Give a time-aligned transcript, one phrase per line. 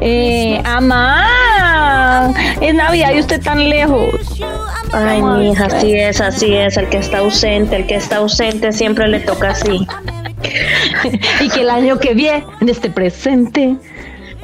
[0.00, 4.40] Eh, Amá, es Navidad y usted tan lejos.
[4.92, 6.76] Ay, mi hija, así es, así es.
[6.76, 9.86] El que está ausente, el que está ausente siempre le toca así.
[11.40, 13.76] y que el año que viene, en este presente,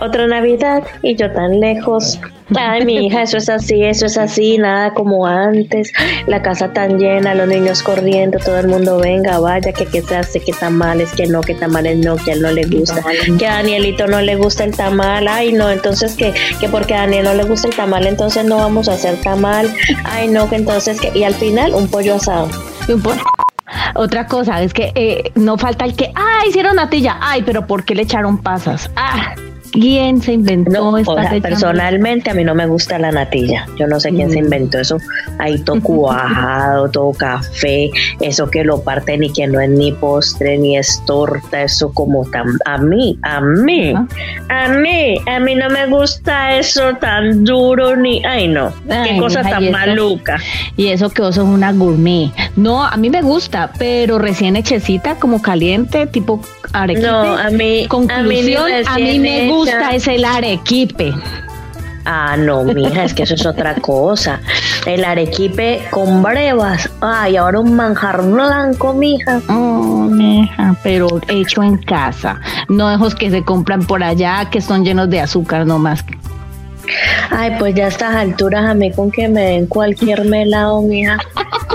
[0.00, 2.20] otra Navidad y yo tan lejos.
[2.56, 5.92] Ay, mi hija, eso es así, eso es así, nada como antes.
[6.26, 10.16] La casa tan llena, los niños corriendo, todo el mundo venga, vaya, que qué se
[10.16, 13.02] hace, que tamales, que no, que tamales no, que a él no le gusta,
[13.38, 17.02] que a Danielito no le gusta el tamal, ay, no, entonces que, que porque a
[17.02, 19.72] Daniel no le gusta el tamal, entonces no vamos a hacer tamal,
[20.04, 22.48] ay, no, que entonces que, y al final un pollo asado.
[22.88, 23.20] un pollo.
[23.94, 27.84] Otra cosa es que eh, no falta el que, ay, hicieron natilla, ay, pero ¿por
[27.84, 28.90] qué le echaron pasas?
[28.96, 29.34] Ah,
[29.72, 33.66] ¿Quién se inventó esta Personalmente a mí no me gusta la natilla.
[33.78, 34.44] Yo no sé quién se mm.
[34.44, 34.98] inventó eso.
[35.38, 37.90] Ahí todo cuajado, todo café,
[38.20, 42.24] eso que lo parten y que no es ni postre ni es torta, eso como
[42.26, 43.94] tan a mí, a mí,
[44.48, 49.42] a mí, a mí no me gusta eso tan duro ni ay no, qué cosa
[49.42, 50.38] tan maluca.
[50.76, 52.30] Y eso que vos sos una gourmet.
[52.56, 56.40] No, a mí me gusta, pero recién hechecita como caliente, tipo
[56.72, 57.06] arequipe.
[57.06, 61.12] No, a mí conclusión, a mí, me gusta es el arequipe.
[62.04, 64.40] Ah, no, mija, es que eso es otra cosa.
[64.86, 66.88] El arequipe con brevas.
[67.00, 69.40] Ay, ahora un manjar blanco, mija.
[69.48, 72.40] Oh, mija, pero hecho en casa.
[72.68, 76.04] No dejos que se compran por allá, que son llenos de azúcar nomás.
[77.30, 81.18] Ay, pues ya a estas alturas a mí con que me den cualquier melado, mija,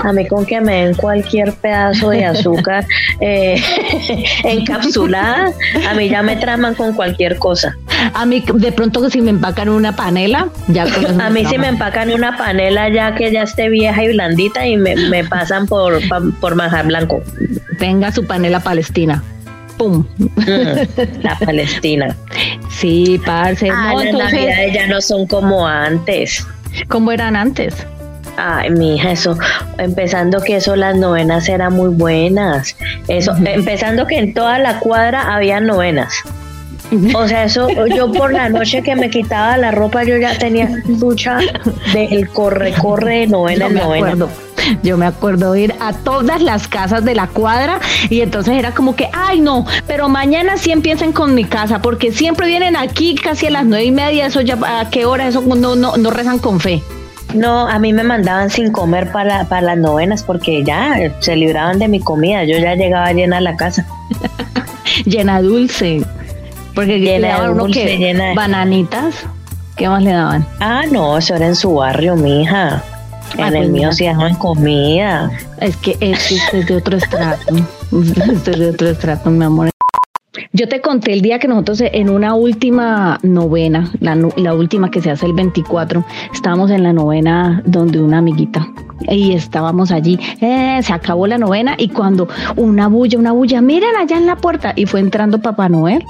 [0.02, 2.86] a mí con que me den cualquier pedazo de azúcar
[3.20, 3.60] eh,
[4.44, 5.52] encapsulada,
[5.88, 7.76] a mí ya me traman con cualquier cosa.
[8.14, 10.86] A mí de pronto que si me empacan una panela, ya
[11.20, 14.76] A mí si me empacan una panela ya que ya esté vieja y blandita y
[14.76, 16.00] me, me pasan por,
[16.40, 17.22] por manjar blanco.
[17.78, 19.22] Tenga su panela palestina.
[19.76, 20.06] ¡Pum!
[21.22, 22.16] la Palestina.
[22.70, 23.68] Sí, parce.
[23.70, 26.46] Ah, las navidades ya no son como antes.
[26.88, 27.86] ¿Cómo eran antes?
[28.38, 29.36] Ay, mi hija, eso,
[29.78, 32.76] empezando que eso, las novenas eran muy buenas.
[33.08, 36.14] Eso, empezando que en toda la cuadra había novenas.
[37.14, 40.68] O sea, eso, yo por la noche que me quitaba la ropa, yo ya tenía
[40.86, 41.38] lucha
[41.92, 44.26] del corre-corre de novena en novena.
[44.82, 47.78] Yo me acuerdo ir a todas las casas de la cuadra
[48.10, 52.10] y entonces era como que, ay no, pero mañana sí empiecen con mi casa, porque
[52.10, 55.28] siempre vienen aquí casi a las nueve y media, eso ya, ¿a qué hora?
[55.28, 56.82] Eso no, no, no rezan con fe.
[57.34, 61.78] No, a mí me mandaban sin comer para, para las novenas porque ya se libraban
[61.78, 62.44] de mi comida.
[62.44, 63.86] Yo ya llegaba llena a la casa.
[65.04, 66.02] llena dulce.
[66.76, 68.34] Porque llena le daban dulce, llena de...
[68.34, 69.24] bananitas.
[69.76, 70.46] ¿Qué más le daban?
[70.60, 72.84] Ah, no, eso era en su barrio, mija.
[73.38, 75.30] En ah, el pues mío se llaman comida.
[75.58, 77.54] Es que este es de otro estrato.
[78.30, 79.70] Este es de otro estrato, mi amor.
[80.52, 85.10] Yo te conté el día que nosotros en una última novena, la, última que se
[85.10, 86.04] hace el 24,
[86.34, 88.68] estábamos en la novena donde una amiguita
[89.08, 93.96] y estábamos allí, eh, se acabó la novena y cuando una bulla, una bulla, miren
[93.96, 96.04] allá en la puerta y fue entrando Papá Noel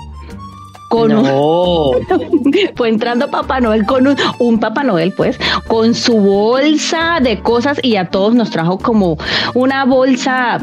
[0.97, 1.13] con
[2.75, 4.07] fue entrando Papá Noel con
[4.39, 9.19] un, Papá Noel pues con su bolsa de cosas y a todos nos trajo como
[9.55, 10.63] una bolsa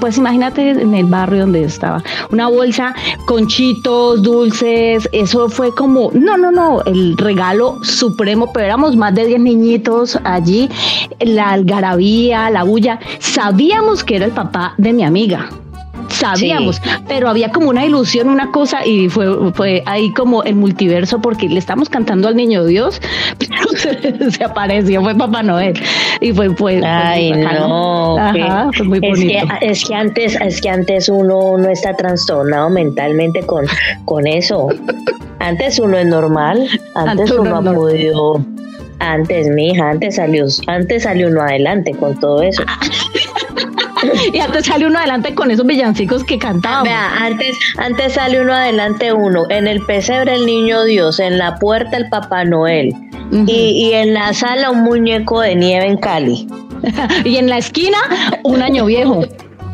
[0.00, 2.94] pues imagínate en el barrio donde estaba una bolsa
[3.26, 9.14] con chitos dulces eso fue como no no no el regalo supremo pero éramos más
[9.14, 10.68] de 10 niñitos allí
[11.20, 15.50] la algarabía la bulla sabíamos que era el papá de mi amiga
[16.34, 21.20] sabíamos, pero había como una ilusión, una cosa, y fue, fue ahí como el multiverso,
[21.20, 23.00] porque le estamos cantando al niño Dios,
[23.38, 25.74] pero se, apareció, fue Papá Noel.
[26.20, 28.16] Y fue, fue, Ay, no,
[28.74, 29.16] fue muy bonito.
[29.16, 33.66] Es que, es que, antes, es que antes uno no está trastornado mentalmente con,
[34.04, 34.68] con eso.
[35.38, 38.44] Antes uno es normal, antes, uno, ha podido
[38.98, 42.62] antes, mi hija, antes salió, antes salió uno adelante con todo eso.
[44.32, 46.84] y antes sale uno adelante con esos villancicos que cantaban.
[46.84, 51.56] Vea, antes, antes sale uno adelante uno, en el pesebre el niño Dios, en la
[51.56, 52.94] puerta el Papá Noel
[53.46, 56.46] y, y en la sala un muñeco de nieve en Cali.
[57.24, 57.98] y en la esquina
[58.44, 59.24] un año viejo.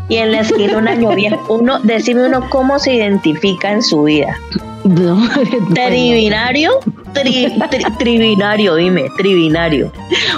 [0.09, 1.39] y en la esquina un año viejo.
[1.49, 4.37] Uno, decime uno cómo se identifica en su vida.
[4.85, 5.17] No,
[5.75, 6.73] Tribinario,
[7.13, 9.93] tri, tri- tribinario, dime, tribinario.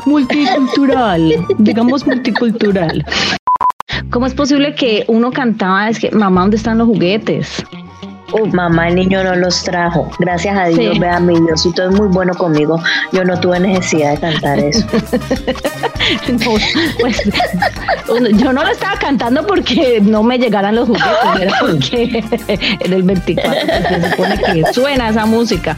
[0.05, 3.05] multicultural, digamos multicultural.
[4.14, 7.64] ¿Cómo es posible que uno cantaba, es que mamá, ¿dónde están los juguetes?
[8.31, 10.08] Oh, mamá, el niño no los trajo.
[10.20, 11.00] Gracias a Dios, Sí.
[11.00, 12.81] vea, mi Diosito es muy bueno conmigo.
[13.11, 14.87] Yo no tuve necesidad de cantar eso.
[16.28, 16.50] No,
[17.00, 17.22] pues,
[18.34, 22.25] yo no lo estaba cantando porque no me llegaran los juguetes, era porque
[22.81, 25.76] en el 24 pues, se supone que suena esa música.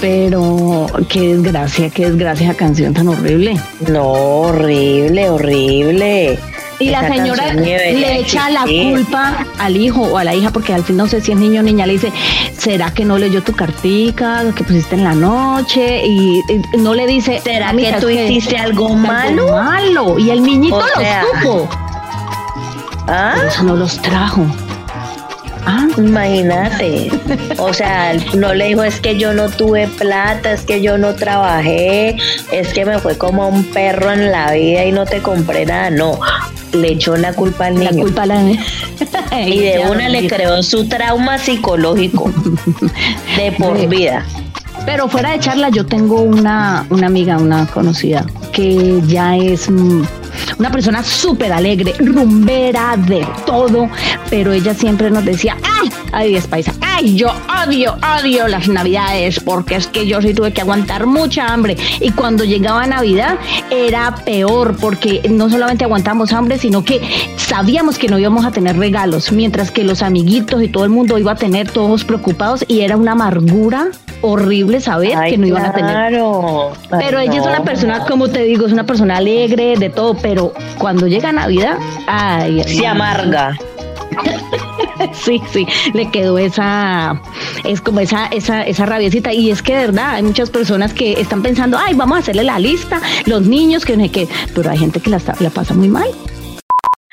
[0.00, 3.58] Pero qué desgracia, qué desgracia esa canción tan horrible.
[3.88, 6.38] No, horrible, horrible.
[6.78, 10.84] Y la señora le echa la culpa al hijo o a la hija, porque al
[10.84, 12.12] fin no sé si es niño o niña, le dice,
[12.56, 16.06] ¿será que no leyó tu cartica que pusiste en la noche?
[16.06, 16.40] Y,
[16.74, 20.18] y no le dice, ¿Será "Mamita, que tú hiciste algo algo malo?
[20.18, 21.68] Y el niñito O lo sea, supo.
[23.08, 23.34] ¿Ah?
[23.36, 24.44] Por eso no los trajo.
[25.68, 27.10] Ah, Imagínate.
[27.58, 31.14] O sea, no le dijo es que yo no tuve plata, es que yo no
[31.16, 32.16] trabajé,
[32.52, 35.90] es que me fue como un perro en la vida y no te compré nada.
[35.90, 36.20] No,
[36.72, 38.02] le echó la culpa al la niño.
[38.04, 42.30] culpa la Y de una le creó su trauma psicológico
[43.36, 44.24] de por vida.
[44.84, 49.68] Pero fuera de charla, yo tengo una, una amiga, una conocida, que ya es
[50.58, 53.88] una persona súper alegre, rumbera de todo,
[54.30, 57.32] pero ella siempre nos decía, ay, ay, es paisa, ay, yo
[57.64, 61.76] odio, odio las navidades, porque es que yo sí tuve que aguantar mucha hambre.
[62.00, 63.38] Y cuando llegaba Navidad
[63.70, 67.00] era peor, porque no solamente aguantamos hambre, sino que
[67.36, 71.18] sabíamos que no íbamos a tener regalos, mientras que los amiguitos y todo el mundo
[71.18, 73.90] iba a tener todos preocupados y era una amargura
[74.22, 75.90] horrible saber Ay, que no iban a tener.
[75.90, 76.72] claro.
[76.90, 80.16] Ay, Pero ella es una persona, como te digo, es una persona alegre de todo,
[80.16, 83.56] pero cuando llega Navidad, ay, Se amarga.
[85.12, 87.20] Sí, sí, le quedó esa,
[87.64, 89.32] es como esa, esa, esa rabiecita.
[89.32, 92.44] Y es que de verdad, hay muchas personas que están pensando, ay, vamos a hacerle
[92.44, 95.88] la lista, los niños, que no sé qué, pero hay gente que la pasa muy
[95.88, 96.08] mal.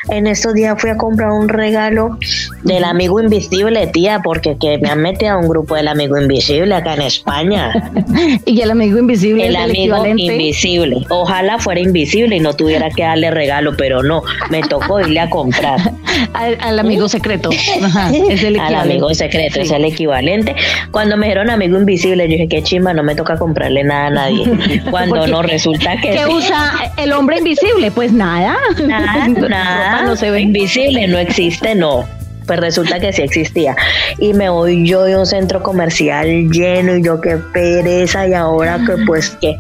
[0.09, 2.17] En estos días fui a comprar un regalo
[2.63, 6.74] del amigo invisible, tía, porque que me han metido a un grupo del amigo invisible
[6.75, 7.92] acá en España.
[8.45, 10.21] Y el amigo invisible El es el amigo equivalente.
[10.24, 10.98] invisible.
[11.10, 15.30] Ojalá fuera invisible y no tuviera que darle regalo, pero no, me tocó irle a
[15.30, 15.80] comprar.
[16.33, 17.50] Al, al amigo secreto.
[17.83, 19.62] Ajá, es el Al amigo secreto, Sí.
[19.62, 20.56] es el equivalente.
[20.92, 24.10] Cuando me dijeron amigo invisible, yo dije, qué chimba, no me toca comprarle nada a
[24.12, 24.81] nadie.
[24.92, 27.92] Cuando no, resulta que ¿Qué usa el hombre invisible?
[27.92, 28.57] Pues nada.
[28.86, 30.42] Nada, nada, no se ve.
[30.42, 32.06] invisible, no existe, no.
[32.45, 33.75] Pues resulta que sí existía.
[34.19, 38.80] Y me voy yo de un centro comercial lleno y yo qué pereza y ahora
[38.86, 39.57] que pues que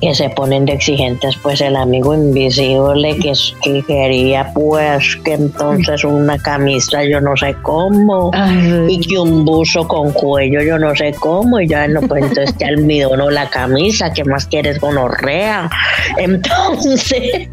[0.00, 3.32] que se ponen de exigentes pues el amigo invisible que,
[3.62, 9.44] que quería pues que entonces una camisa yo no sé cómo Ay, y que un
[9.44, 13.48] buzo con cuello yo no sé cómo y ya no pues entonces te almidonó la
[13.48, 15.70] camisa ¿qué más quieres gonorrea?
[16.18, 17.48] entonces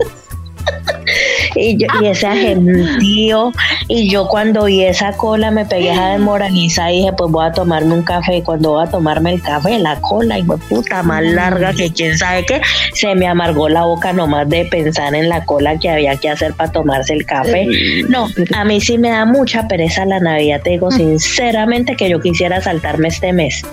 [1.56, 3.52] y, yo, y ese agentío
[3.88, 7.52] y yo cuando vi esa cola me pegué a desmoralizar y dije pues voy a
[7.52, 8.38] tomarme un café.
[8.38, 12.18] Y cuando voy a tomarme el café la cola y puta más larga que quién
[12.18, 12.62] sabe qué
[12.94, 16.54] se me amargó la boca nomás de pensar en la cola que había que hacer
[16.54, 17.68] para tomarse el café.
[18.10, 22.20] No a mí sí me da mucha pereza la navidad te digo sinceramente que yo
[22.22, 23.64] quisiera saltarme este mes.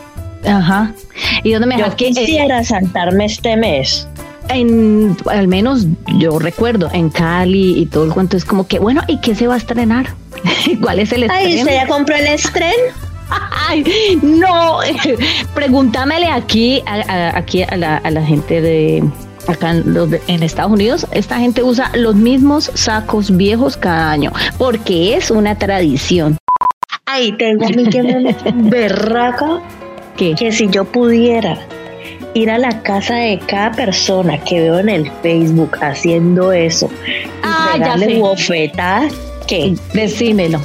[0.47, 0.93] Ajá.
[1.43, 4.09] ¿Y dónde me yo eh, quisiera saltarme este mes
[4.52, 5.87] en, al menos
[6.19, 9.47] yo recuerdo, en Cali y todo el cuento es como que, bueno, ¿y qué se
[9.47, 10.07] va a estrenar?
[10.83, 11.61] ¿Cuál es el ay estreno?
[11.62, 12.75] ¿usted ya compró el estreno?
[13.69, 13.85] Ay,
[14.23, 14.78] no,
[15.54, 19.04] pregúntamele aquí, a, a- aquí a la, a la gente de
[19.47, 24.11] acá en, los de- en Estados Unidos, esta gente usa los mismos sacos viejos cada
[24.11, 26.37] año, porque es una tradición.
[27.07, 28.37] Ay, tengo a mí que me
[28.69, 29.61] berraca
[30.16, 30.35] ¿Qué?
[30.35, 31.59] que si yo pudiera
[32.34, 37.30] ir a la casa de cada persona que veo en el Facebook haciendo eso y
[37.42, 39.12] Ah, pegarle bofetadas,
[39.46, 39.75] ¿qué?
[39.94, 40.60] Decímelo.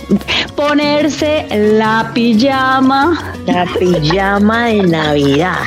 [0.56, 1.46] Ponerse
[1.78, 5.58] la pijama La pijama de Navidad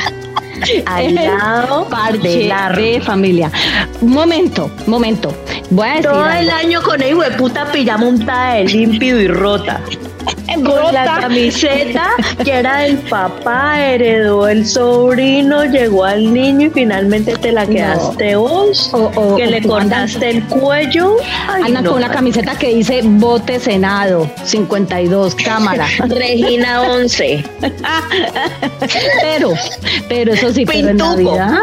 [0.86, 2.82] al lado parche del árbol.
[2.82, 3.50] de familia.
[4.00, 5.34] Un momento, momento.
[5.70, 6.40] Voy a decir Todo algo.
[6.40, 9.80] el año con el hijo de puta pijama untada de límpido y rota.
[10.54, 12.10] Con la camiseta
[12.42, 18.36] que era del papá, heredó el sobrino, llegó al niño y finalmente te la quedaste
[18.36, 18.90] vos.
[19.36, 21.16] Que le cortaste el cuello.
[21.48, 21.90] Ay, Anda no.
[21.90, 25.86] con una camiseta que dice bote senado 52 cámara.
[26.08, 27.44] Regina 11.
[29.20, 29.52] pero,
[30.08, 30.96] pero eso sí, pero en.
[30.96, 31.60] Navidad,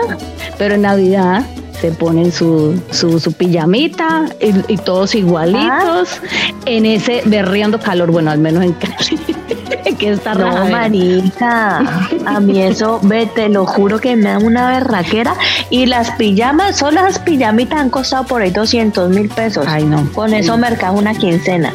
[0.57, 1.43] pero en Navidad
[1.81, 6.19] se ponen su, su, su pijamita y, y todos igualitos
[6.65, 9.19] en ese berriendo calor, bueno, al menos en Cali.
[9.97, 14.69] que está No, marica, a mí eso, ve, te lo juro que me da una
[14.69, 15.35] berraquera.
[15.69, 19.65] Y las pijamas, solo las pijamitas han costado por ahí 200 mil pesos.
[19.67, 20.11] Ay, no.
[20.13, 21.73] Con eso mercado una quincena.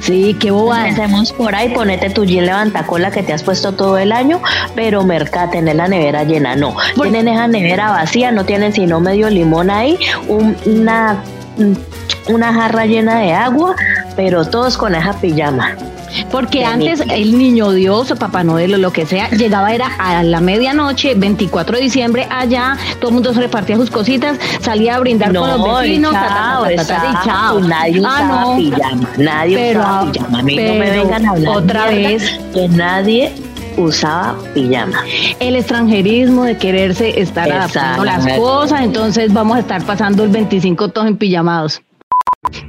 [0.00, 0.86] Sí, qué bobada.
[0.86, 4.40] Hacemos por ahí, ponete tu jean levantacola que te has puesto todo el año,
[4.74, 6.56] pero merca, tener la nevera llena.
[6.56, 11.22] No, tienen esa nevera vacía, no tienen sino medio limón ahí, un- una,
[12.28, 13.74] una jarra llena de agua,
[14.16, 15.76] pero todos con esa pijama.
[16.30, 20.22] Porque antes el niño Dios o Papá Noel o lo que sea llegaba era a
[20.22, 25.00] la medianoche, 24 de diciembre, allá, todo el mundo se repartía sus cositas, salía a
[25.00, 27.60] brindar con los vecinos, chao, ta, ta, ta, ta, y exacto, chao.
[27.60, 28.56] Nadie Ah, usaba no.
[28.56, 30.38] pijama, nadie Pero, usaba pijama.
[30.38, 32.40] A mí no me vengan a hablar otra vez.
[32.54, 33.32] que nadie
[33.76, 35.02] usaba pijama.
[35.38, 40.88] El extranjerismo de quererse estar adaptando las cosas, entonces vamos a estar pasando el 25
[40.88, 41.80] todos en pijamados.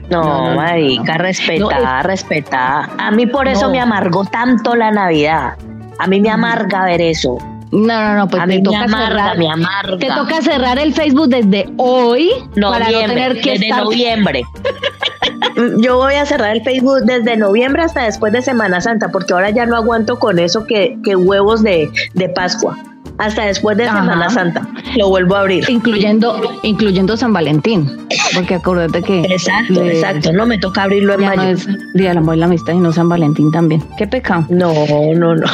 [0.09, 1.23] No, No, no, marica, no.
[1.23, 2.89] respetada, respetada.
[2.97, 5.53] A mí por eso me amargó tanto la Navidad.
[5.99, 7.37] A mí me amarga ver eso.
[7.71, 9.37] No, no, no, pues a te mí me toca amarga, cerrar.
[9.37, 9.97] me amarga.
[9.97, 14.41] Te toca cerrar el Facebook desde hoy para no Noviembre, tener que desde estar noviembre.
[15.77, 19.51] Yo voy a cerrar el Facebook desde noviembre hasta después de Semana Santa, porque ahora
[19.51, 22.77] ya no aguanto con eso que, que huevos de, de Pascua.
[23.17, 23.99] Hasta después de Ajá.
[24.01, 24.67] Semana Santa.
[24.97, 25.69] Lo vuelvo a abrir.
[25.69, 27.89] incluyendo incluyendo San Valentín,
[28.33, 30.33] porque acuérdate que Exacto, le- exacto.
[30.33, 31.49] No me toca abrirlo en ya no mayo.
[31.49, 33.83] es Día del Amor y la Amistad, sino San Valentín también.
[33.97, 34.45] Qué pecado.
[34.49, 34.73] No,
[35.15, 35.45] no, no.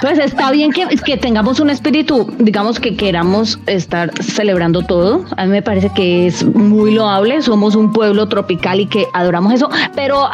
[0.00, 5.24] Pues está bien que, que tengamos un espíritu, digamos que queramos estar celebrando todo.
[5.36, 7.42] A mí me parece que es muy loable.
[7.42, 10.28] Somos un pueblo tropical y que adoramos eso, pero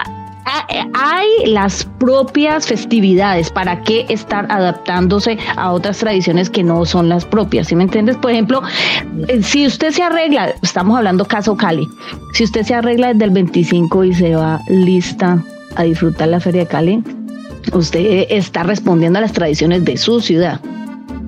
[0.46, 3.50] hay las propias festividades.
[3.50, 7.68] ¿Para qué estar adaptándose a otras tradiciones que no son las propias?
[7.68, 8.16] ¿Sí me entiendes?
[8.16, 8.62] Por ejemplo,
[9.28, 11.88] eh, si usted se arregla, estamos hablando caso Cali,
[12.32, 15.42] si usted se arregla desde el 25 y se va lista
[15.74, 17.04] a disfrutar la Feria de Cali,
[17.72, 20.60] usted está respondiendo a las tradiciones de su ciudad,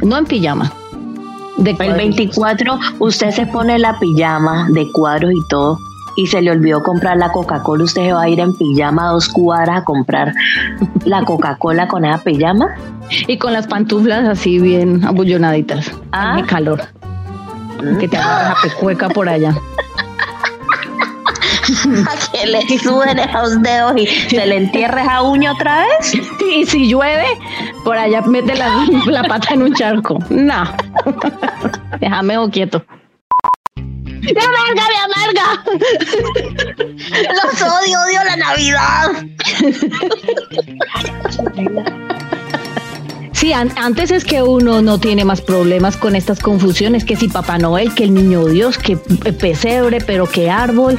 [0.00, 0.72] no en pijama.
[1.56, 1.96] De El cuadros.
[1.96, 5.76] 24 usted se pone la pijama de cuadros y todo
[6.18, 9.12] y se le olvidó comprar la Coca-Cola, usted se va a ir en pijama a
[9.12, 10.34] dos cuadras a comprar
[11.04, 12.74] la Coca-Cola con esa pijama.
[13.28, 15.92] Y con las pantuflas así bien abullonaditas.
[16.10, 16.42] Ah.
[16.48, 16.82] Calor.
[18.00, 19.50] Que te agarra la pecueca por allá.
[22.08, 26.14] A que le suben esos dedos y se le entierre esa uña otra vez.
[26.56, 27.26] Y si llueve,
[27.84, 30.18] por allá mete la, la pata en un charco.
[30.30, 30.64] No.
[32.00, 32.82] Déjame quieto.
[34.34, 35.46] ¡Me amarga, me amarga!
[37.42, 39.08] Los odio, odio la Navidad.
[43.32, 47.28] Sí, an- antes es que uno no tiene más problemas con estas confusiones, que si
[47.28, 50.98] Papá Noel, que el Niño Dios, que pe- pesebre, pero que árbol.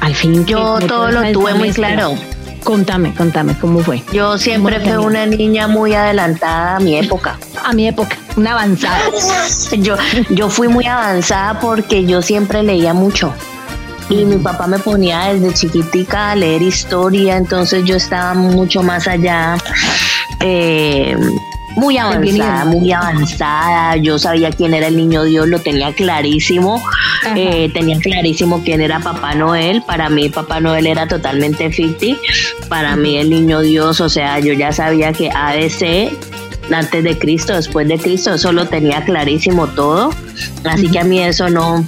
[0.00, 2.14] Al fin, Yo todo lo tuve muy claro.
[2.64, 4.02] Contame, contame, ¿cómo fue?
[4.12, 7.38] Yo siempre fui una niña muy adelantada a mi época.
[7.64, 9.00] A mi época, una avanzada.
[9.78, 9.96] Yo,
[10.30, 13.32] yo fui muy avanzada porque yo siempre leía mucho.
[14.08, 19.06] Y mi papá me ponía desde chiquitica a leer historia, entonces yo estaba mucho más
[19.06, 19.56] allá,
[20.40, 21.16] eh,
[21.76, 23.96] muy avanzada, muy avanzada.
[23.96, 26.82] Yo sabía quién era el niño Dios, lo tenía clarísimo.
[27.36, 29.82] Eh, tenía clarísimo quién era Papá Noel.
[29.82, 32.18] Para mí Papá Noel era totalmente ficti.
[32.68, 36.10] Para mí el niño Dios, o sea, yo ya sabía que ABC
[36.72, 40.10] antes de Cristo, después de Cristo, eso lo tenía clarísimo todo.
[40.64, 41.84] Así que a mí eso no,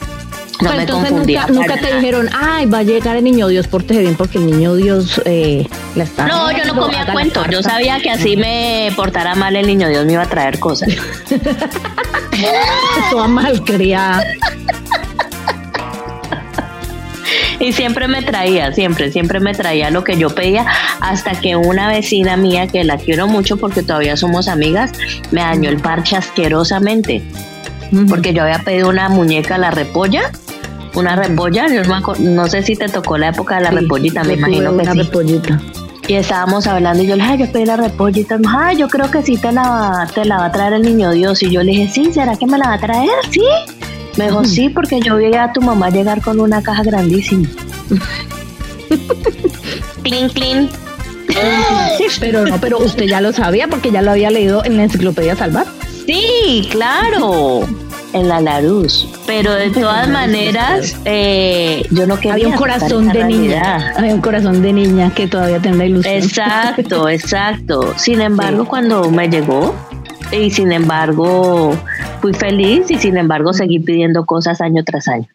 [0.61, 1.47] no Pero me entonces confundía.
[1.49, 4.47] nunca, nunca te dijeron, ay, va a llegar el niño Dios, pórtese bien porque el
[4.47, 5.67] niño Dios eh,
[5.97, 6.27] la está.
[6.27, 7.45] No, yo no comía cuento.
[7.47, 7.71] Yo farsa".
[7.71, 10.91] sabía que así me portara mal el niño Dios me iba a traer cosas.
[13.11, 14.23] Toda malcriada.
[17.59, 20.67] Y siempre me traía, siempre, siempre me traía lo que yo pedía,
[21.01, 24.91] hasta que una vecina mía, que la quiero mucho porque todavía somos amigas,
[25.31, 27.23] me dañó el parche asquerosamente.
[28.09, 30.33] Porque yo había pedido una muñeca, la repolla,
[30.95, 31.83] una repolla, yo
[32.19, 34.93] no, sé si te tocó la época de la Sí, repollita, me imagino que una
[34.93, 34.99] sí.
[34.99, 35.61] repollita.
[36.09, 38.39] Y estábamos hablando y yo le dije, "Ay, yo pedí la repollita.
[38.59, 41.11] Ay, yo creo que sí te la, va- te la va a traer el niño
[41.13, 41.43] Dios.
[41.43, 43.09] Y yo le dije, sí, ¿será que me la va a traer?
[43.31, 43.41] Sí.
[44.17, 47.49] Me dijo, sí, porque yo vi a tu mamá llegar con una caja grandísima.
[50.03, 50.71] clean, clean.
[52.21, 55.37] Pero no, pero usted ya lo sabía porque ya lo había leído en la enciclopedia
[55.37, 55.67] Salvar.
[56.07, 57.67] Sí, claro.
[58.13, 59.09] En la Laruz.
[59.27, 63.93] Pero de todas maneras, eh, yo no quería Había un corazón de niña.
[63.97, 66.15] Había un corazón de niña que todavía tiene la ilusión.
[66.15, 67.95] Exacto, exacto.
[67.97, 69.75] Sin embargo, cuando me llegó,
[70.33, 71.77] Y sin embargo,
[72.21, 75.29] fui feliz y sin embargo seguí pidiendo cosas año tras año.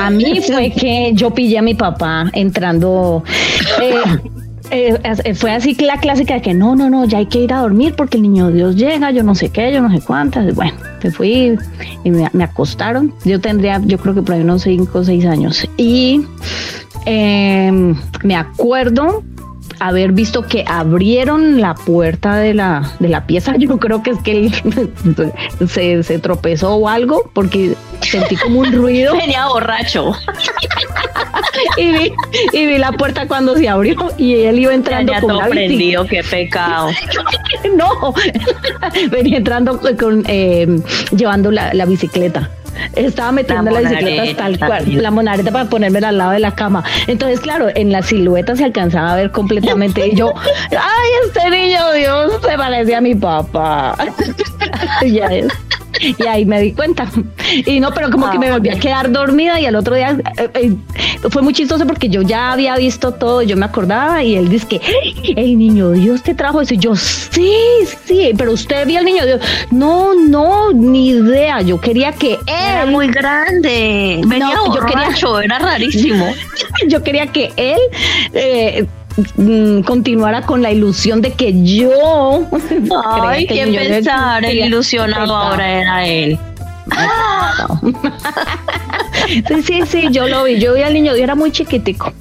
[0.00, 3.24] A mí fue que yo pillé a mi papá entrando.
[3.80, 3.94] eh,
[4.70, 7.52] eh, eh, fue así la clásica de que no, no, no, ya hay que ir
[7.52, 10.54] a dormir porque el niño Dios llega, yo no sé qué, yo no sé cuántas.
[10.54, 10.72] Bueno,
[11.02, 11.58] me fui
[12.04, 13.14] y me, acostaron.
[13.24, 15.68] Yo tendría, yo creo que por ahí unos 5 o 6 años.
[15.76, 16.24] Y
[17.06, 19.22] eh, me acuerdo
[19.80, 23.54] haber visto que abrieron la puerta de la, de la pieza.
[23.58, 24.52] Yo creo que es que él
[25.68, 30.12] se, se tropezó o algo porque sentí como un ruido Venía borracho.
[31.76, 32.12] y vi,
[32.52, 36.06] y vi la puerta cuando se abrió y él iba entrando Venía con todo prendido,
[36.06, 36.90] qué pecado.
[37.76, 38.14] No,
[39.10, 40.80] venía entrando con, eh,
[41.14, 42.50] llevando la, la bicicleta.
[42.94, 46.54] Estaba metiendo la, La bicicleta tal cual, la monareta para ponérmela al lado de la
[46.54, 46.84] cama.
[47.06, 50.06] Entonces, claro, en la silueta se alcanzaba a ver completamente.
[50.08, 50.32] Y yo,
[50.70, 53.96] ay, este niño Dios se parecía a mi papá.
[55.06, 55.48] ya es.
[56.18, 57.08] Y ahí me di cuenta.
[57.66, 60.48] Y no, pero como que me volví a quedar dormida y al otro día eh,
[60.54, 60.76] eh,
[61.30, 64.66] fue muy chistoso porque yo ya había visto todo, yo me acordaba y él dice
[64.68, 64.80] que
[65.36, 66.74] el niño Dios te trajo eso.
[66.74, 67.52] Y yo, sí,
[68.04, 69.40] sí, pero usted vio al niño Dios.
[69.70, 71.60] No, no, ni idea.
[71.62, 74.20] Yo quería que Era él, muy grande.
[74.26, 76.32] Venía No, yo quería- borracho, era rarísimo.
[76.88, 77.78] yo quería que él
[78.32, 78.86] eh,
[79.36, 82.46] mm, continuara con la ilusión de que yo.
[83.22, 86.38] Ay, que qué Dios pensar, el ilusionado ahora era él.
[89.46, 90.58] Sí, sí, sí, yo lo vi.
[90.58, 92.12] Yo vi al niño, Dios era muy chiquitico.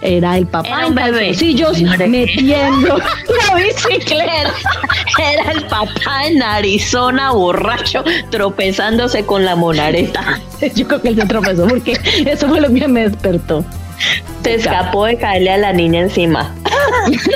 [0.00, 1.10] Era el papá Era un bebé.
[1.10, 2.08] calzoncillos Señores.
[2.08, 2.98] metiendo
[3.48, 4.52] la bicicleta.
[5.32, 10.40] Era el papá en Arizona borracho tropezándose con la monareta.
[10.74, 11.92] Yo creo que él se tropezó porque
[12.26, 13.64] eso fue lo que me despertó.
[14.42, 16.54] Se escapó de caerle a la niña encima.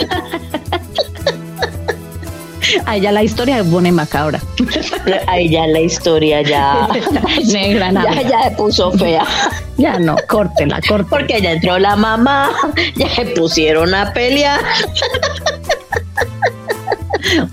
[2.85, 4.41] Ahí ya la historia y macabra.
[5.27, 6.89] Ahí ya la historia ya,
[7.53, 8.13] Negra, nada.
[8.15, 9.25] ya, ya se puso fea.
[9.77, 11.09] Ya no, córtela, córtela.
[11.09, 12.51] Porque ya entró la mamá,
[12.97, 14.61] ya se pusieron a pelear.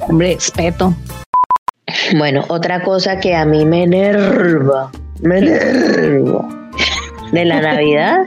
[0.08, 0.96] Hombre, respeto.
[2.16, 6.48] Bueno, otra cosa que a mí me enerva, me enerva
[7.32, 8.18] de la Navidad,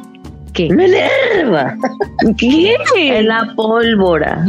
[0.56, 0.70] ¿Qué?
[0.72, 1.76] me enerva.
[2.38, 2.76] ¿Qué?
[2.96, 4.46] Es la pólvora.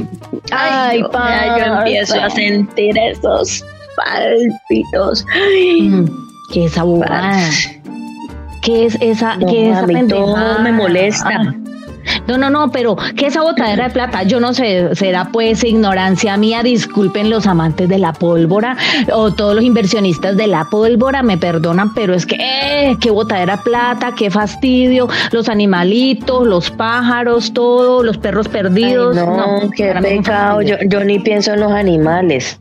[0.52, 3.64] Ay, Dios, ya yo empiezo a sentir esos
[3.98, 5.26] palpitos.
[5.82, 6.06] Mm,
[6.54, 7.38] ¿Qué es esa bobada?
[8.62, 10.60] ¿Qué es esa, No, qué es esa a mí todo pendejada?
[10.60, 11.30] me molesta.
[11.30, 11.54] Ah.
[12.28, 14.24] No, no, no, pero ¿qué es esa botadera de plata?
[14.24, 18.76] Yo no sé, será pues ignorancia mía, disculpen los amantes de la pólvora
[19.14, 23.58] o todos los inversionistas de la pólvora, me perdonan, pero es que, eh, qué botadera
[23.58, 29.18] de plata, qué fastidio, los animalitos, los pájaros, todo, los perros perdidos.
[29.18, 30.62] Ay, no, qué pecado.
[30.62, 32.60] Yo, yo ni pienso en los animales.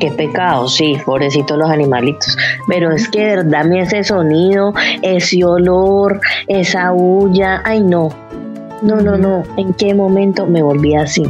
[0.00, 2.36] Qué pecado, sí, pobrecitos los animalitos.
[2.68, 8.10] Pero es que de verdad a mí ese sonido, ese olor, esa bulla, ay no.
[8.84, 9.42] No, no, no.
[9.56, 11.24] ¿En qué momento me volví así?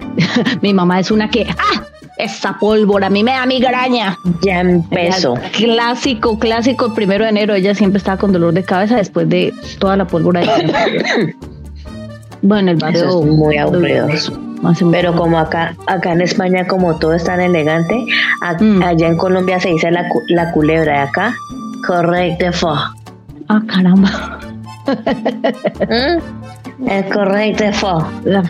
[0.62, 1.82] Mi mamá es una que, ¡ah!
[2.16, 4.16] Esa pólvora, a mí me da migraña.
[4.40, 5.34] Ya empezó.
[5.52, 9.52] Clásico, clásico, el primero de enero, ella siempre estaba con dolor de cabeza después de
[9.80, 10.40] toda la pólvora.
[10.42, 11.34] de-
[12.42, 13.04] bueno, el barrio.
[13.08, 14.06] Eso es muy aburrido.
[14.92, 18.06] Pero como acá, acá en España, como todo es tan elegante,
[18.40, 18.82] a- Mm.
[18.84, 21.34] allá en Colombia se dice la, la culebra de acá.
[21.84, 22.46] Correcto.
[23.48, 24.38] Ah, caramba.
[24.86, 26.63] ¿Mm?
[26.86, 28.06] Es correcto, fo.
[28.24, 28.42] La,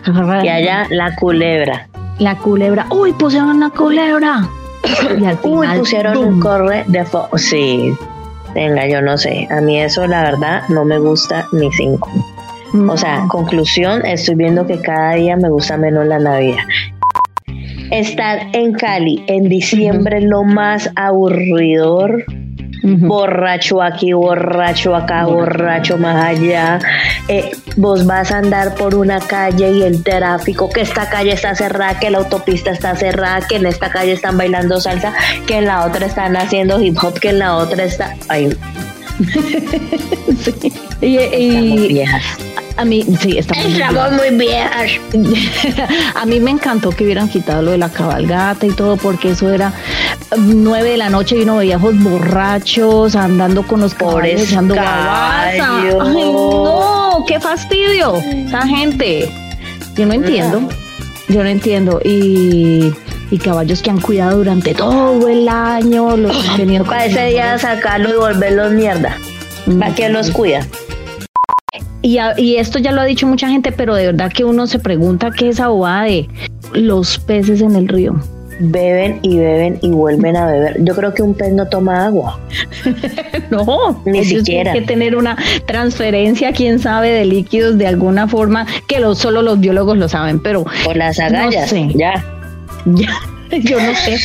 [0.43, 1.87] Y allá la culebra.
[2.19, 2.87] la culebra.
[2.89, 4.47] Uy, pusieron una culebra.
[5.19, 7.27] Y al Uy, pusieron un corre de fo.
[7.37, 7.93] Sí.
[8.53, 9.47] Venga, yo no sé.
[9.51, 12.09] A mí eso, la verdad, no me gusta ni cinco.
[12.89, 16.63] O sea, conclusión, estoy viendo que cada día me gusta menos la Navidad.
[17.91, 22.25] Estar en Cali en diciembre es lo más aburridor.
[22.85, 26.79] Borracho aquí, borracho acá, borracho más allá.
[27.27, 31.55] Eh, vos vas a andar por una calle y el tráfico, que esta calle está
[31.55, 35.13] cerrada, que la autopista está cerrada, que en esta calle están bailando salsa,
[35.47, 38.13] que en la otra están haciendo hip hop, que en la otra está...
[38.29, 38.55] Ay,
[41.01, 42.23] Y, estamos y viejas.
[42.77, 44.91] a mí, sí, estamos muy Estamos muy viejas.
[46.15, 49.51] A mí me encantó que hubieran quitado lo de la cabalgata y todo, porque eso
[49.53, 49.73] era
[50.37, 54.75] nueve de la noche y uno veía borrachos andando con los Pobres echando.
[54.77, 58.15] Ay, no, qué fastidio.
[58.17, 59.31] Esa gente.
[59.95, 60.67] Yo no entiendo.
[61.27, 62.01] Yo no entiendo.
[62.03, 62.93] Y,
[63.31, 67.57] y caballos que han cuidado durante todo el año, los han tenido Para ese día
[67.57, 69.17] sacarlo y volverlos mierda.
[69.79, 70.65] ¿Para qué los cuida?
[72.01, 74.67] Y, a- y esto ya lo ha dicho mucha gente, pero de verdad que uno
[74.67, 76.29] se pregunta qué es esa bobada de
[76.73, 78.15] los peces en el río.
[78.59, 80.77] beben y beben y vuelven a beber.
[80.79, 82.39] Yo creo que un pez no toma agua.
[83.51, 84.71] No, Ni siquiera.
[84.73, 89.59] Que tener una transferencia, quién sabe, de líquidos de alguna forma que lo, solo los
[89.59, 91.69] biólogos lo saben, pero Por las agallas.
[91.69, 91.89] sé.
[91.95, 92.23] Ya.
[92.85, 93.09] Ya,
[93.59, 94.17] yo no sé.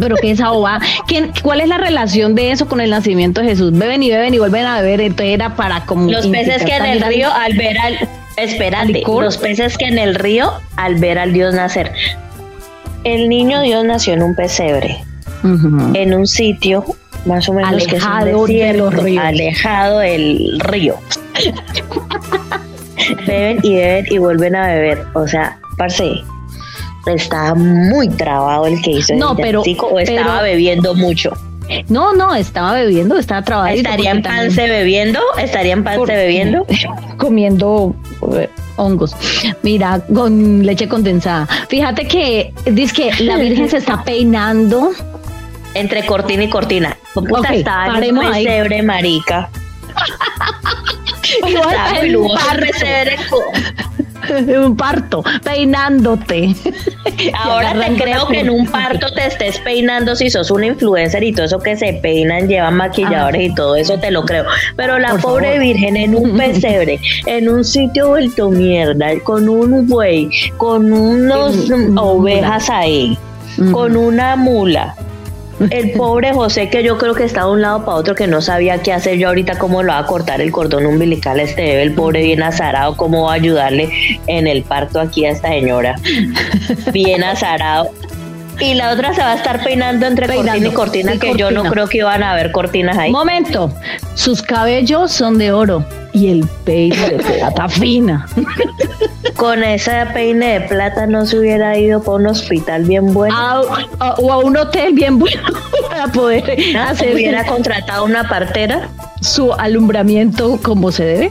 [0.00, 3.48] Pero que esa ova, ¿quién, ¿cuál es la relación de eso con el nacimiento de
[3.48, 3.72] Jesús?
[3.72, 6.86] Beben y beben y vuelven a beber, entonces era para como Los peces que en
[6.86, 9.24] el río al ver al espérate, licor.
[9.24, 11.92] los peces que en el río al ver al Dios nacer.
[13.02, 15.04] El niño Dios nació en un pesebre,
[15.42, 16.84] en un sitio
[17.26, 19.24] más o menos que es Alejado de los desierto, ríos.
[19.24, 20.96] alejado del río.
[23.26, 26.22] beben y beben y vuelven a beber, o sea, parce,
[27.06, 31.32] estaba muy trabado el que hizo No, el pero- o estaba pero- bebiendo mucho.
[31.88, 33.78] No, no, estaba bebiendo, estaba trabajando.
[33.80, 35.18] ¿Estaría en pance bebiendo?
[35.38, 36.66] ¿Estaría en pance bebiendo?
[37.16, 37.94] comiendo
[38.36, 39.16] eh, hongos.
[39.62, 41.46] Mira, con leche condensada.
[41.68, 44.90] Fíjate que dice que la Virgen se está peinando.
[45.72, 46.96] Entre cortina y cortina.
[47.14, 49.48] Puta, Ok, estaba en un pesebre, marica.
[51.48, 52.60] Igual en un lujoso el
[54.26, 54.58] pesebre.
[54.58, 56.54] un parto, peinándote.
[57.34, 61.32] Ahora te creo que en un parto te estés peinando si sos una influencer y
[61.32, 64.44] todo eso que se peinan, llevan maquilladores y todo eso, te lo creo.
[64.76, 65.60] Pero la Por pobre favor.
[65.60, 71.98] virgen en un pesebre, en un sitio vuelto mierda, con un buey, con unos mm,
[71.98, 73.18] ovejas ahí,
[73.72, 74.94] con una mula.
[75.70, 78.40] El pobre José que yo creo que estaba de un lado para otro que no
[78.40, 81.62] sabía qué hacer yo ahorita cómo lo va a cortar el cordón umbilical a este
[81.62, 83.90] bebé, el pobre bien azarado, cómo va a ayudarle
[84.26, 85.96] en el parto aquí a esta señora.
[86.92, 87.90] Bien azarado.
[88.60, 91.50] Y la otra se va a estar peinando entre cortina y Peinando, cortina, que yo
[91.50, 93.10] no creo que iban a haber cortinas ahí.
[93.10, 93.72] Momento,
[94.14, 98.26] sus cabellos son de oro y el peine de plata fina.
[99.36, 103.34] Con ese peine de plata no se hubiera ido para un hospital bien bueno.
[103.36, 103.62] A-
[103.98, 105.42] a- o a un hotel bien bueno
[105.88, 106.82] para poder ¿no?
[106.82, 108.88] hacer hubiera contratado una partera.
[109.20, 111.30] su alumbramiento como se debe.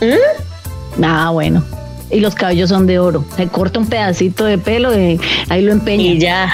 [0.00, 1.04] ¿Mm?
[1.04, 1.64] Ah, bueno.
[2.12, 3.24] Y los cabellos son de oro.
[3.36, 6.02] Se corta un pedacito de pelo y ahí lo empeña.
[6.02, 6.52] Y ya.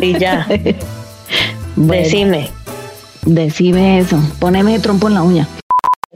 [0.00, 0.46] Y ya.
[1.80, 2.50] Bueno, Decime.
[3.24, 4.18] decime eso.
[4.40, 5.46] Poneme el trompo en la uña.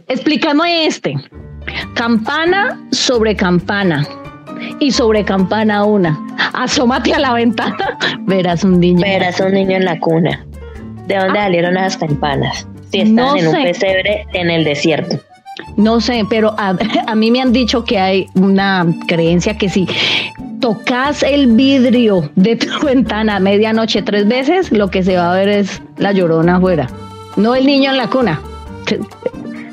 [0.09, 1.15] Explícame este.
[1.95, 4.05] Campana sobre campana.
[4.81, 6.19] Y sobre campana una.
[6.53, 7.97] Asómate a la ventana.
[8.27, 9.03] Verás un niño.
[9.03, 10.45] Verás un niño en la cuna.
[11.07, 12.67] ¿De dónde salieron esas campanas?
[12.91, 15.21] Si están No en un pesebre en el desierto.
[15.77, 19.87] No sé, pero a, mí me han dicho que hay una creencia que si
[20.61, 25.37] tocas el vidrio de tu ventana a medianoche tres veces, lo que se va a
[25.37, 26.89] ver es la llorona afuera,
[27.37, 28.41] no el niño en la cuna.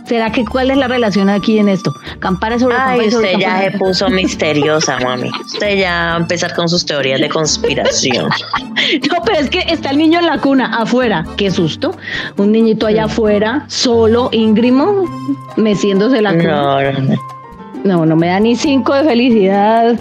[0.10, 1.94] ¿Será que cuál es la relación aquí en esto?
[2.18, 5.30] Campana sobre Ay, campana sobre usted ya se puso misteriosa, mami.
[5.46, 8.30] Usted ya va a empezar con sus teorías de conspiración.
[9.12, 11.26] No, pero es que está el niño en la cuna afuera.
[11.38, 11.96] Qué susto.
[12.38, 15.04] Un niñito allá afuera, solo, íngrimo,
[15.58, 16.56] meciéndose la cuna.
[16.56, 17.16] No, no, no.
[17.84, 20.00] No, no me da ni cinco de felicidad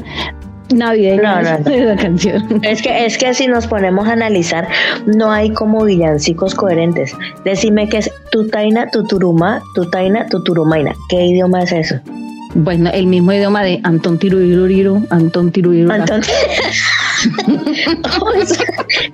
[0.75, 1.71] navideña No, no, no.
[1.71, 2.61] esa canción.
[2.63, 4.69] Es que, es que si nos ponemos a analizar,
[5.07, 7.17] no hay como villancicos coherentes.
[7.45, 10.95] Decime que es tutaina, tuturumá, tutaina, tuturumaina.
[11.09, 12.01] ¿Qué idioma es eso?
[12.55, 15.93] Bueno, el mismo idioma de Antón Tiruriru, Antón Tiruriru.
[15.93, 16.35] Entonces,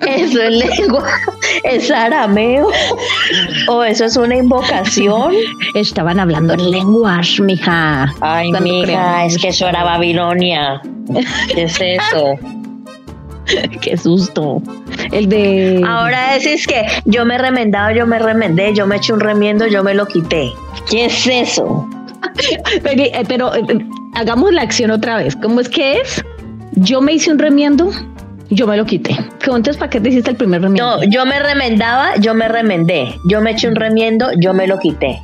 [0.07, 1.05] eso es lengua,
[1.63, 2.67] es arameo,
[3.67, 5.33] o eso es una invocación.
[5.73, 8.13] Estaban hablando en lenguas, mija.
[8.21, 10.81] Ay, mija, es que eso era Babilonia.
[11.53, 12.35] ¿Qué es eso?
[13.81, 14.61] Qué susto.
[15.11, 15.81] El de.
[15.85, 19.67] Ahora decís que yo me he remendado, yo me remendé, yo me eché un remiendo,
[19.67, 20.51] yo me lo quité.
[20.89, 21.87] ¿Qué es eso?
[23.27, 25.35] Pero, eh, eh, hagamos la acción otra vez.
[25.35, 26.23] ¿Cómo es que es?
[26.73, 27.91] Yo me hice un remiendo,
[28.49, 29.15] yo me lo quité.
[29.43, 30.97] ¿Cómo entonces para qué te hiciste el primer remiendo?
[30.97, 33.15] No, yo me remendaba, yo me remendé.
[33.25, 35.19] Yo me eché un remiendo, yo me lo quité.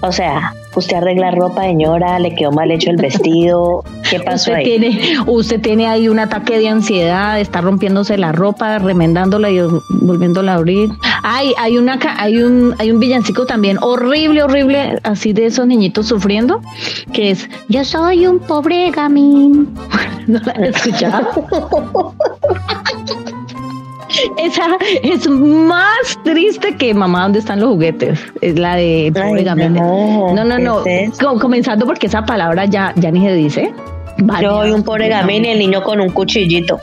[0.00, 3.82] O sea, usted arregla ropa, señora, le quedó mal hecho el vestido.
[4.08, 4.64] ¿Qué pasó Usted ahí?
[4.64, 10.52] tiene, usted tiene ahí un ataque de ansiedad, está rompiéndose la ropa, remendándola y volviéndola
[10.52, 10.90] a abrir.
[11.22, 16.06] Ay, hay una hay un hay un villancico también horrible, horrible, así de esos niñitos
[16.06, 16.60] sufriendo,
[17.12, 19.68] que es Yo soy un pobre gamín.
[20.26, 21.44] ¿No la han escuchado?
[24.38, 28.18] Esa es más triste que mamá, ¿dónde están los juguetes?
[28.40, 30.82] Es la de pobre Ay, no, No, no, no.
[30.84, 31.28] ¿qué es eso?
[31.32, 33.72] Co- comenzando porque esa palabra ya, ya ni se dice.
[34.42, 36.78] Yo soy un pobre gamín y el niño con un cuchillito.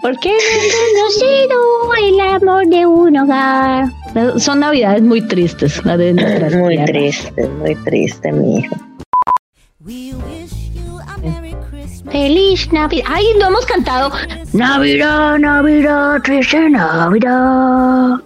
[0.00, 1.60] ¿Por qué no conocido
[2.08, 3.84] el amor de un hogar?
[4.38, 6.90] Son navidades muy tristes, las de nuestras Muy tierras.
[6.90, 8.76] triste, muy triste, mi hijo.
[12.10, 13.04] Feliz Navidad.
[13.08, 14.10] Ay, lo hemos cantado.
[14.52, 18.18] Navidad, Navidad, triste Navidad.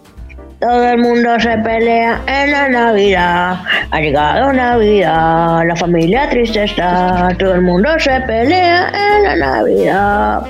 [0.61, 3.61] Todo el mundo se pelea en la Navidad.
[3.90, 7.29] Ha llegado Navidad, la familia triste está.
[7.38, 10.47] Todo el mundo se pelea en la Navidad.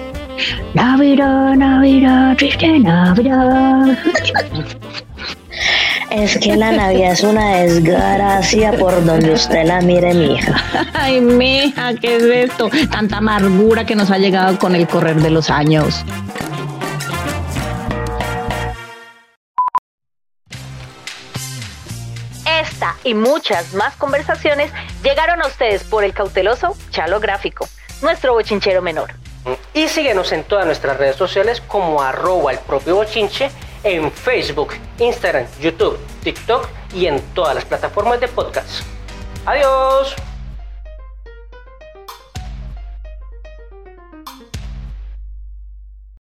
[0.74, 3.98] Navidad, Navidad, triste Navidad.
[6.14, 10.54] Es que la Navidad es una desgracia por donde usted la mire, mija.
[10.94, 12.70] Ay, mija, ¿qué es esto?
[12.88, 16.04] Tanta amargura que nos ha llegado con el correr de los años.
[22.46, 24.70] Esta y muchas más conversaciones
[25.02, 27.66] llegaron a ustedes por el cauteloso Chalo Gráfico,
[28.02, 29.14] nuestro bochinchero menor.
[29.74, 33.50] Y síguenos en todas nuestras redes sociales como arroba el propio bochinche
[33.84, 38.82] en Facebook, Instagram, YouTube, TikTok y en todas las plataformas de podcast.
[39.46, 40.16] Adiós.